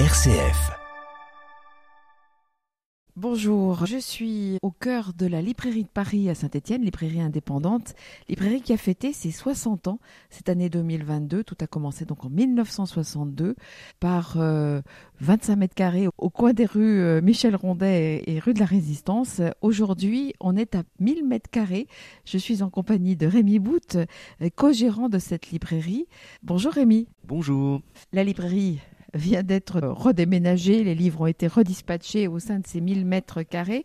RCF. 0.00 0.72
Bonjour, 3.14 3.86
je 3.86 3.96
suis 3.96 4.58
au 4.60 4.72
cœur 4.72 5.12
de 5.16 5.24
la 5.24 5.40
librairie 5.40 5.84
de 5.84 5.88
Paris 5.88 6.28
à 6.28 6.34
Saint-Étienne, 6.34 6.82
librairie 6.82 7.20
indépendante, 7.20 7.94
librairie 8.28 8.60
qui 8.60 8.72
a 8.72 8.76
fêté 8.76 9.12
ses 9.12 9.30
60 9.30 9.86
ans 9.86 10.00
cette 10.30 10.48
année 10.48 10.68
2022. 10.68 11.44
Tout 11.44 11.54
a 11.60 11.68
commencé 11.68 12.04
donc 12.06 12.24
en 12.24 12.28
1962 12.28 13.54
par 14.00 14.32
25 14.36 14.42
euh, 14.42 15.56
mètres 15.56 15.76
carrés 15.76 16.08
au 16.18 16.28
coin 16.28 16.52
des 16.52 16.66
rues 16.66 17.00
euh, 17.00 17.20
Michel 17.20 17.54
Rondet 17.54 18.24
et 18.26 18.40
rue 18.40 18.52
de 18.52 18.58
la 18.58 18.66
Résistance. 18.66 19.40
Aujourd'hui, 19.62 20.34
on 20.40 20.56
est 20.56 20.74
à 20.74 20.82
1000 20.98 21.24
mètres 21.24 21.50
carrés. 21.50 21.86
Je 22.24 22.36
suis 22.36 22.64
en 22.64 22.68
compagnie 22.68 23.14
de 23.14 23.28
Rémi 23.28 23.60
Bout, 23.60 23.94
euh, 23.94 24.06
co-gérant 24.56 25.08
de 25.08 25.20
cette 25.20 25.52
librairie. 25.52 26.08
Bonjour 26.42 26.72
Rémi. 26.72 27.06
Bonjour. 27.22 27.80
La 28.12 28.24
librairie 28.24 28.80
vient 29.14 29.42
d'être 29.42 29.80
redéménagé, 29.80 30.84
les 30.84 30.94
livres 30.94 31.22
ont 31.22 31.26
été 31.26 31.46
redispatchés 31.46 32.28
au 32.28 32.38
sein 32.38 32.58
de 32.58 32.66
ces 32.66 32.80
1000 32.80 33.06
mètres 33.06 33.42
carrés 33.42 33.84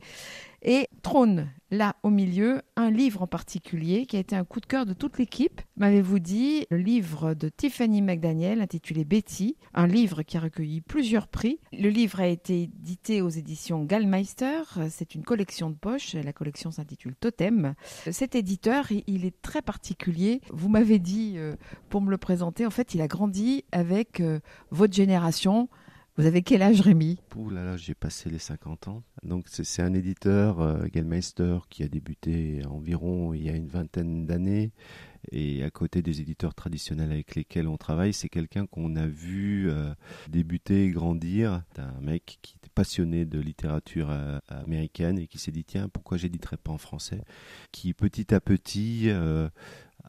et 0.61 0.87
trône 1.01 1.49
là 1.71 1.95
au 2.03 2.09
milieu 2.09 2.61
un 2.75 2.89
livre 2.89 3.21
en 3.21 3.27
particulier 3.27 4.05
qui 4.05 4.17
a 4.17 4.19
été 4.19 4.35
un 4.35 4.43
coup 4.43 4.59
de 4.59 4.65
cœur 4.65 4.85
de 4.85 4.93
toute 4.93 5.17
l'équipe. 5.17 5.61
M'avez-vous 5.77 6.19
dit 6.19 6.65
le 6.69 6.77
livre 6.77 7.33
de 7.33 7.49
Tiffany 7.49 8.01
McDaniel 8.01 8.61
intitulé 8.61 9.05
Betty, 9.05 9.55
un 9.73 9.87
livre 9.87 10.23
qui 10.23 10.37
a 10.37 10.39
recueilli 10.39 10.81
plusieurs 10.81 11.27
prix. 11.27 11.59
Le 11.71 11.89
livre 11.89 12.19
a 12.19 12.27
été 12.27 12.63
édité 12.63 13.21
aux 13.21 13.29
éditions 13.29 13.83
Gallmeister, 13.83 14.63
c'est 14.89 15.15
une 15.15 15.23
collection 15.23 15.69
de 15.69 15.75
poches, 15.75 16.13
la 16.13 16.33
collection 16.33 16.71
s'intitule 16.71 17.15
Totem. 17.15 17.75
Cet 18.11 18.35
éditeur, 18.35 18.87
il 18.91 19.25
est 19.25 19.41
très 19.41 19.61
particulier. 19.61 20.41
Vous 20.49 20.69
m'avez 20.69 20.99
dit 20.99 21.33
euh, 21.37 21.55
pour 21.89 22.01
me 22.01 22.09
le 22.09 22.17
présenter, 22.17 22.65
en 22.65 22.71
fait, 22.71 22.93
il 22.93 23.01
a 23.01 23.07
grandi 23.07 23.65
avec 23.71 24.19
euh, 24.19 24.39
votre 24.71 24.93
génération 24.93 25.69
vous 26.19 26.25
avez 26.25 26.41
quel 26.41 26.61
âge, 26.61 26.81
Rémi? 26.81 27.17
Ouh 27.37 27.49
là 27.49 27.77
j'ai 27.77 27.95
passé 27.95 28.30
les 28.30 28.39
50 28.39 28.89
ans. 28.89 29.03
Donc 29.23 29.45
c'est 29.47 29.81
un 29.81 29.94
éditeur, 29.94 30.59
euh, 30.59 30.85
qui 31.69 31.81
a 31.81 31.88
débuté 31.88 32.61
environ 32.69 33.33
il 33.33 33.44
y 33.44 33.49
a 33.49 33.53
une 33.53 33.69
vingtaine 33.69 34.25
d'années. 34.25 34.73
Et 35.31 35.63
à 35.63 35.69
côté 35.69 36.02
des 36.02 36.19
éditeurs 36.19 36.53
traditionnels 36.53 37.13
avec 37.13 37.35
lesquels 37.35 37.69
on 37.69 37.77
travaille, 37.77 38.11
c'est 38.11 38.27
quelqu'un 38.27 38.66
qu'on 38.66 38.97
a 38.97 39.07
vu 39.07 39.69
euh, 39.69 39.94
débuter 40.27 40.89
grandir. 40.89 41.61
C'est 41.73 41.81
un 41.83 42.02
mec 42.02 42.39
qui 42.41 42.55
est 42.66 42.69
passionné 42.75 43.25
de 43.25 43.39
littérature 43.39 44.09
euh, 44.09 44.39
américaine 44.49 45.19
et 45.19 45.27
qui 45.27 45.38
s'est 45.38 45.51
dit 45.51 45.63
tiens, 45.63 45.88
pourquoi 45.88 46.17
j'éditerais 46.17 46.57
pas 46.57 46.72
en 46.72 46.77
français? 46.77 47.22
Qui 47.72 47.94
petit 47.94 48.33
à 48.33 48.41
petit 48.41 49.09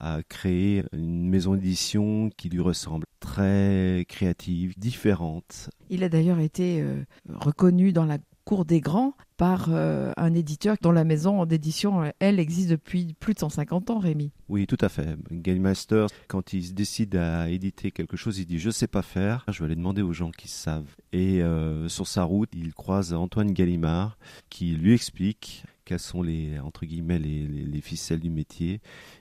euh, 0.02 0.18
a 0.18 0.22
créé 0.22 0.84
une 0.92 1.28
maison 1.28 1.54
d'édition 1.54 2.30
qui 2.36 2.48
lui 2.48 2.60
ressemble 2.60 3.04
très 3.20 4.04
créative, 4.08 4.78
différente. 4.78 5.70
Il 5.90 6.02
a 6.04 6.08
d'ailleurs 6.08 6.40
été 6.40 6.80
euh, 6.80 7.04
reconnu 7.28 7.92
dans 7.92 8.06
la 8.06 8.18
cour 8.44 8.64
des 8.64 8.80
grands 8.80 9.14
par 9.36 9.68
euh, 9.70 10.12
un 10.16 10.34
éditeur 10.34 10.76
dont 10.82 10.92
la 10.92 11.04
maison 11.04 11.46
d'édition, 11.46 12.10
elle, 12.18 12.38
existe 12.38 12.68
depuis 12.68 13.14
plus 13.18 13.34
de 13.34 13.38
150 13.38 13.90
ans, 13.90 13.98
Rémi. 13.98 14.32
Oui, 14.48 14.66
tout 14.66 14.76
à 14.80 14.88
fait. 14.88 15.16
Game 15.30 15.60
Master, 15.60 16.08
quand 16.28 16.52
il 16.52 16.74
décide 16.74 17.16
à 17.16 17.48
éditer 17.48 17.90
quelque 17.90 18.16
chose, 18.16 18.38
il 18.38 18.46
dit 18.46 18.58
je 18.58 18.70
sais 18.70 18.86
pas 18.86 19.02
faire, 19.02 19.44
je 19.48 19.60
vais 19.60 19.66
aller 19.66 19.76
demander 19.76 20.02
aux 20.02 20.12
gens 20.12 20.30
qui 20.30 20.48
savent. 20.48 20.96
Et 21.12 21.42
euh, 21.42 21.88
sur 21.88 22.06
sa 22.06 22.24
route, 22.24 22.50
il 22.52 22.74
croise 22.74 23.14
Antoine 23.14 23.52
Gallimard 23.52 24.18
qui 24.48 24.72
lui 24.72 24.94
explique 24.94 25.64
sont 25.98 26.22
les 26.22 26.58
entre 26.60 26.86
guillemets 26.86 27.18
les, 27.18 27.46
les, 27.46 27.80
ficelles 27.80 28.20
du 28.20 28.30
métier 28.30 28.80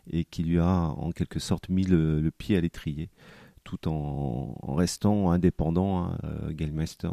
et 0.10 0.26
qui 0.26 0.44
lui 0.44 0.60
a 0.60 0.68
en 0.68 1.12
quelque 1.12 1.40
sorte 1.40 1.70
mis 1.70 1.84
le, 1.84 2.30
pied 2.38 2.58
à 2.58 2.62
l'étrier 2.62 3.10
tout 3.64 3.88
en, 3.88 4.56
restant 4.76 5.32
indépendant. 5.32 6.12
Euh, 6.24 6.52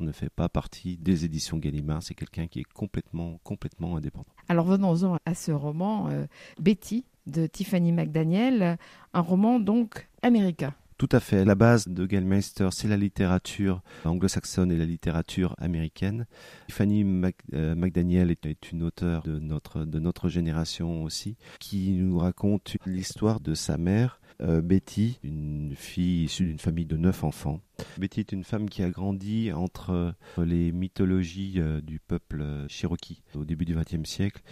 ne 0.01 0.13
fait 0.13 0.31
pas 0.31 0.48
partie 0.48 0.97
des 0.97 1.25
éditions 1.25 1.59
Gallimard, 1.59 2.03
c'est 2.03 2.15
quelqu'un 2.15 2.47
qui 2.47 2.61
est 2.61 2.73
complètement, 2.73 3.39
complètement 3.45 3.97
indépendant. 3.97 4.33
Alors 4.48 4.67
venons-en 4.67 5.19
à 5.25 5.35
ce 5.35 5.53
roman, 5.53 6.09
euh, 6.09 6.27
Betty, 6.61 7.05
de 7.27 7.47
Tiffany 7.47 7.92
McDaniel, 7.92 8.79
un 9.13 9.20
roman 9.20 9.61
donc 9.61 10.09
américain. 10.23 10.75
Tout 10.98 11.08
à 11.12 11.20
fait. 11.20 11.45
La 11.45 11.55
base 11.55 11.89
de 11.89 12.08
Gellmeister, 12.08 12.68
c'est 12.73 12.89
la 12.89 12.96
littérature 12.96 13.83
anglo-saxonne 14.07 14.73
et 14.73 14.79
la 14.79 14.86
littérature 14.86 15.55
américaine. 15.58 16.27
Fanny 16.70 17.05
euh, 17.52 17.74
McDaniel 17.74 18.30
est 18.30 18.73
une 18.73 18.83
auteure 18.83 19.23
de 19.23 19.39
notre, 19.39 19.85
de 19.85 19.98
notre 19.98 20.30
génération 20.30 21.02
aussi, 21.02 21.36
qui 21.61 21.90
nous 21.90 22.18
raconte 22.18 22.79
l'histoire 22.86 23.40
de 23.40 23.52
sa 23.52 23.77
mère, 23.77 24.23
euh, 24.40 24.62
Betty, 24.62 25.18
une 25.23 25.74
fille 25.77 26.24
issue 26.24 26.46
d'une 26.46 26.58
famille 26.58 26.86
de 26.86 26.96
neuf 26.96 27.24
enfants. 27.24 27.61
Betty 27.98 28.20
est 28.20 28.33
une 28.33 28.45
femme 28.45 28.70
qui 28.70 28.83
a 28.83 28.89
grandi 28.89 29.52
entre 29.52 30.14
les 30.39 30.73
mythologies 30.73 31.56
euh, 31.58 31.83
du 31.83 32.01
peuple 32.01 32.42
cherokee 32.68 33.23
au 33.35 33.45
début 33.45 33.67
du 33.67 33.74
XXe 33.74 34.08
siècle 34.08 34.42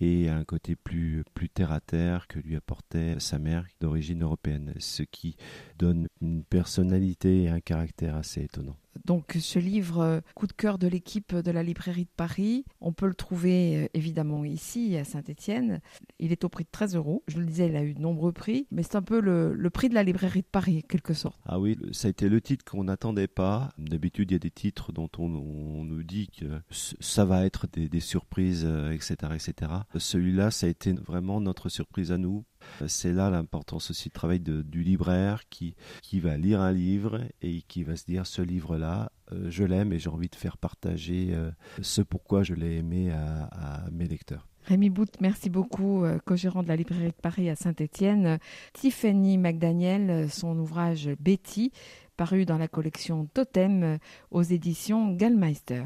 et 0.00 0.28
un 0.28 0.44
côté 0.44 0.76
plus, 0.76 1.24
plus 1.34 1.48
terre 1.48 1.72
à 1.72 1.80
terre 1.80 2.26
que 2.26 2.38
lui 2.38 2.56
apportait 2.56 3.20
sa 3.20 3.38
mère 3.38 3.66
d'origine 3.80 4.22
européenne, 4.22 4.74
ce 4.78 5.02
qui 5.02 5.36
donne 5.78 6.08
une 6.20 6.44
personnalité 6.44 7.44
et 7.44 7.48
un 7.48 7.60
caractère 7.60 8.16
assez 8.16 8.42
étonnant. 8.42 8.79
Donc 9.04 9.36
ce 9.38 9.58
livre, 9.58 10.00
euh, 10.00 10.20
coup 10.34 10.46
de 10.46 10.52
cœur 10.52 10.78
de 10.78 10.86
l'équipe 10.86 11.34
de 11.34 11.50
la 11.50 11.62
librairie 11.62 12.04
de 12.04 12.10
Paris, 12.16 12.64
on 12.80 12.92
peut 12.92 13.06
le 13.06 13.14
trouver 13.14 13.84
euh, 13.84 13.88
évidemment 13.94 14.44
ici 14.44 14.96
à 14.96 15.04
Saint-Étienne. 15.04 15.80
Il 16.18 16.32
est 16.32 16.44
au 16.44 16.48
prix 16.48 16.64
de 16.64 16.70
13 16.70 16.96
euros. 16.96 17.22
Je 17.28 17.38
le 17.38 17.46
disais, 17.46 17.68
il 17.68 17.76
a 17.76 17.82
eu 17.82 17.94
de 17.94 18.00
nombreux 18.00 18.32
prix, 18.32 18.66
mais 18.70 18.82
c'est 18.82 18.96
un 18.96 19.02
peu 19.02 19.20
le, 19.20 19.70
prix 19.70 19.88
de 19.88 19.94
la 19.94 20.02
librairie 20.02 20.42
de 20.42 20.46
Paris, 20.46 20.84
quelque 20.88 21.14
sorte. 21.14 21.38
Ah 21.46 21.60
oui, 21.60 21.78
ça 21.92 22.08
a 22.08 22.10
été 22.10 22.28
le 22.28 22.40
titre 22.40 22.64
qu'on 22.64 22.84
n'attendait 22.84 23.28
pas. 23.28 23.70
D'habitude, 23.78 24.30
il 24.30 24.34
y 24.34 24.36
a 24.36 24.40
des 24.40 24.50
titres 24.50 24.92
dont 24.92 25.08
on, 25.18 25.28
nous 25.28 26.02
dit 26.02 26.28
que 26.28 26.60
ça 27.00 27.24
va 27.24 27.46
être 27.46 27.66
des, 27.72 28.00
surprises, 28.00 28.64
etc., 28.92 29.16
euh, 29.22 29.34
etc. 29.34 29.72
Celui-là, 29.96 30.50
ça 30.50 30.66
a 30.66 30.70
été 30.70 30.92
vraiment 30.92 31.40
notre 31.40 31.68
surprise 31.68 32.12
à 32.12 32.18
nous 32.18 32.44
c'est 32.86 33.12
là 33.12 33.30
l'importance 33.30 33.90
aussi 33.90 34.08
du 34.08 34.12
travail 34.12 34.40
du 34.40 34.82
libraire 34.82 35.48
qui, 35.48 35.74
va 36.20 36.36
lire 36.36 36.60
un 36.60 36.72
livre 36.72 37.20
et 37.42 37.62
qui 37.62 37.84
va 37.84 37.96
se 37.96 38.04
dire 38.04 38.26
ce 38.26 38.42
livre-là, 38.42 39.12
euh, 39.32 39.50
je 39.50 39.64
l'aime 39.64 39.92
et 39.92 39.98
j'ai 39.98 40.10
envie 40.10 40.28
de 40.28 40.34
faire 40.34 40.58
partager 40.58 41.30
euh, 41.32 41.50
ce 41.82 42.02
pourquoi 42.02 42.42
je 42.42 42.54
l'ai 42.54 42.76
aimé 42.76 43.10
à, 43.10 43.84
mes 43.92 44.06
lecteurs. 44.06 44.46
Rémi 44.64 44.90
Bout, 44.90 45.10
merci 45.20 45.48
beaucoup, 45.48 46.04
euh, 46.04 46.18
co-gérant 46.24 46.62
de 46.62 46.68
la 46.68 46.76
librairie 46.76 47.08
de 47.08 47.22
Paris 47.22 47.48
à 47.48 47.56
Saint-Étienne. 47.56 48.38
Tiffany 48.74 49.38
McDaniel, 49.38 50.30
son 50.30 50.58
ouvrage 50.58 51.10
Betty, 51.18 51.72
paru 52.16 52.44
dans 52.44 52.58
la 52.58 52.68
collection 52.68 53.26
Totem 53.26 53.98
aux 54.30 54.42
éditions 54.42 55.12
Gallmeister. 55.12 55.84